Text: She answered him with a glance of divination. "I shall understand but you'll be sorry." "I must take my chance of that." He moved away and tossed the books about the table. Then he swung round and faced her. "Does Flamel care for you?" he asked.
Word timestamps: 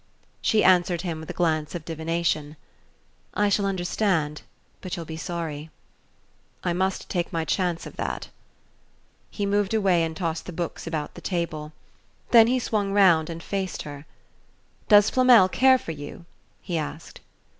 She 0.41 0.63
answered 0.63 1.03
him 1.03 1.19
with 1.19 1.29
a 1.29 1.33
glance 1.33 1.75
of 1.75 1.85
divination. 1.85 2.55
"I 3.35 3.49
shall 3.49 3.67
understand 3.67 4.41
but 4.81 4.95
you'll 4.95 5.05
be 5.05 5.15
sorry." 5.15 5.69
"I 6.63 6.73
must 6.73 7.07
take 7.07 7.31
my 7.31 7.45
chance 7.45 7.85
of 7.85 7.97
that." 7.97 8.29
He 9.29 9.45
moved 9.45 9.75
away 9.75 10.03
and 10.03 10.17
tossed 10.17 10.47
the 10.47 10.53
books 10.53 10.87
about 10.87 11.13
the 11.13 11.21
table. 11.21 11.71
Then 12.31 12.47
he 12.47 12.57
swung 12.57 12.91
round 12.93 13.29
and 13.29 13.43
faced 13.43 13.83
her. 13.83 14.07
"Does 14.89 15.11
Flamel 15.11 15.47
care 15.47 15.77
for 15.77 15.91
you?" 15.91 16.25
he 16.63 16.79
asked. 16.79 17.21